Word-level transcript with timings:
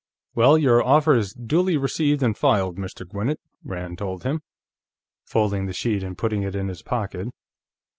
"Well, 0.33 0.57
your 0.57 0.81
offer 0.81 1.13
is 1.13 1.31
duly 1.31 1.77
received 1.77 2.23
and 2.23 2.35
filed, 2.35 2.75
Mr. 2.79 3.07
Gwinnett," 3.07 3.39
Rand 3.63 3.99
told 3.99 4.23
him, 4.23 4.41
folding 5.27 5.67
the 5.67 5.73
sheet 5.73 6.01
and 6.01 6.17
putting 6.17 6.41
it 6.41 6.55
in 6.55 6.69
his 6.69 6.81
pocket. 6.81 7.27